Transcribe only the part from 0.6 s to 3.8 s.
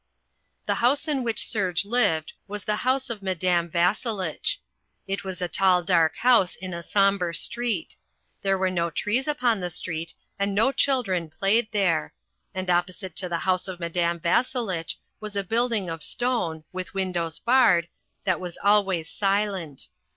The house in which Serge lived was the house of Madame